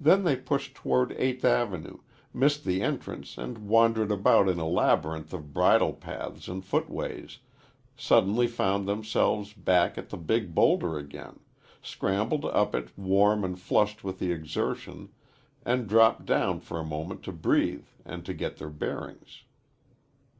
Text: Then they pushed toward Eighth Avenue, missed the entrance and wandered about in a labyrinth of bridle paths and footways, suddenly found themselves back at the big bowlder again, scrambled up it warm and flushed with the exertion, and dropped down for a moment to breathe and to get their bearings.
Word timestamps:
Then 0.00 0.24
they 0.24 0.34
pushed 0.34 0.74
toward 0.74 1.12
Eighth 1.12 1.44
Avenue, 1.44 1.98
missed 2.34 2.64
the 2.64 2.82
entrance 2.82 3.38
and 3.38 3.68
wandered 3.68 4.10
about 4.10 4.48
in 4.48 4.58
a 4.58 4.66
labyrinth 4.66 5.32
of 5.32 5.54
bridle 5.54 5.92
paths 5.92 6.48
and 6.48 6.64
footways, 6.64 7.38
suddenly 7.96 8.48
found 8.48 8.88
themselves 8.88 9.52
back 9.52 9.96
at 9.96 10.08
the 10.08 10.16
big 10.16 10.52
bowlder 10.52 10.98
again, 10.98 11.38
scrambled 11.80 12.44
up 12.46 12.74
it 12.74 12.88
warm 12.98 13.44
and 13.44 13.60
flushed 13.60 14.02
with 14.02 14.18
the 14.18 14.32
exertion, 14.32 15.10
and 15.64 15.86
dropped 15.88 16.26
down 16.26 16.58
for 16.58 16.80
a 16.80 16.84
moment 16.84 17.22
to 17.22 17.30
breathe 17.30 17.86
and 18.04 18.26
to 18.26 18.34
get 18.34 18.56
their 18.56 18.68
bearings. 18.68 19.42